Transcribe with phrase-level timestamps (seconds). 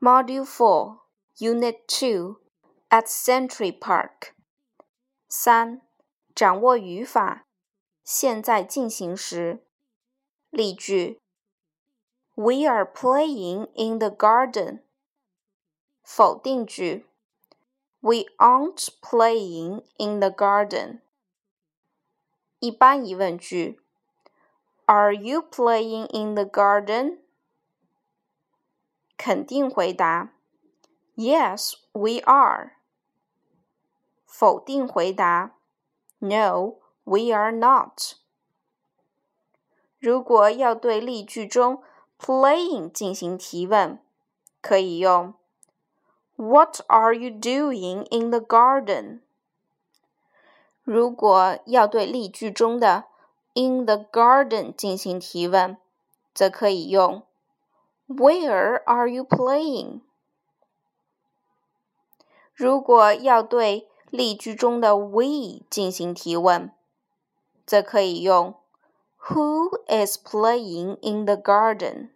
[0.00, 1.00] Module 4,
[1.38, 2.40] Unit 2
[2.90, 4.34] at Century Park.
[5.28, 5.80] 三、
[6.34, 7.46] 掌握语法，
[8.04, 9.64] 现在进行时。
[10.50, 11.20] 例句：
[12.34, 14.82] We are playing in the garden.
[16.02, 17.06] 否定句：
[18.00, 21.00] We aren't playing in the garden.
[22.58, 23.80] 一般疑问句：
[24.86, 27.20] Are you playing in the garden?
[29.16, 30.32] 肯定回答：
[31.16, 32.72] Yes, we are。
[34.26, 35.54] 否定回答：
[36.18, 38.14] No, we are not。
[39.98, 41.82] 如果要对例句中
[42.18, 44.00] playing 进行提问，
[44.60, 45.34] 可以用
[46.36, 49.20] What are you doing in the garden？
[50.82, 53.04] 如果要对例句中的
[53.54, 55.76] in the garden 进行提问，
[56.34, 57.22] 则可以用
[58.06, 60.00] Where are you playing？
[62.54, 66.72] 如果要对例句中的 we 进行提问，
[67.64, 68.54] 则可以用
[69.28, 72.10] Who is playing in the garden？